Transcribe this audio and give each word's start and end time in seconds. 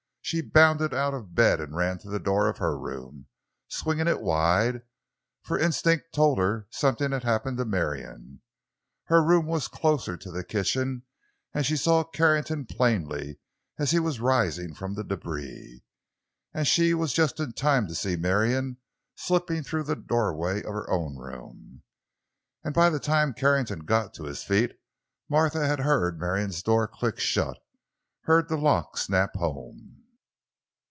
She 0.23 0.39
bounded 0.39 0.93
out 0.93 1.13
of 1.13 1.35
bed 1.35 1.59
and 1.59 1.75
ran 1.75 1.97
to 1.97 2.09
the 2.09 2.19
door 2.19 2.47
of 2.47 2.57
her 2.59 2.79
room, 2.79 3.25
swinging 3.67 4.07
it 4.07 4.21
wide, 4.21 4.83
for 5.43 5.59
instinct 5.59 6.13
told 6.13 6.37
her 6.37 6.67
something 6.69 7.11
had 7.11 7.23
happened 7.25 7.57
to 7.57 7.65
Marion. 7.65 8.41
Her 9.05 9.21
room 9.21 9.45
was 9.45 9.67
closer 9.67 10.15
to 10.15 10.31
the 10.31 10.45
kitchen, 10.45 11.03
and 11.53 11.65
she 11.65 11.75
saw 11.75 12.05
Carrington 12.05 12.65
plainly, 12.65 13.39
as 13.77 13.91
he 13.91 13.99
was 13.99 14.21
rising 14.21 14.73
from 14.73 14.93
the 14.95 15.03
débris. 15.03 15.81
And 16.53 16.65
she 16.65 16.93
was 16.93 17.11
just 17.11 17.41
in 17.41 17.51
time 17.51 17.87
to 17.87 17.95
see 17.95 18.15
Marion 18.15 18.77
slipping 19.15 19.63
through 19.63 19.83
the 19.83 19.97
doorway 19.97 20.59
of 20.59 20.71
her 20.71 20.89
own 20.89 21.17
room. 21.17 21.81
And 22.63 22.73
by 22.73 22.89
the 22.89 23.01
time 23.01 23.33
Carrington 23.33 23.79
got 23.79 24.13
to 24.13 24.25
his 24.25 24.43
feet, 24.45 24.79
Martha 25.27 25.67
had 25.67 25.81
heard 25.81 26.17
Marion's 26.21 26.63
door 26.63 26.87
click 26.87 27.19
shut, 27.19 27.57
heard 28.21 28.47
the 28.47 28.55
lock 28.57 28.97
snap 28.97 29.33
home. 29.35 29.97